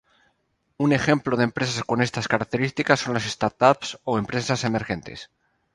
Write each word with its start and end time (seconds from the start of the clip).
Un 0.83 0.89
ejemplo 0.99 1.33
de 1.37 1.43
empresas 1.49 1.83
con 1.89 1.97
estas 2.07 2.27
características 2.27 3.01
son 3.03 3.13
las 3.13 3.29
startups 3.35 3.99
o 4.03 4.17
empresas 4.17 4.63
emergentes. 4.63 5.29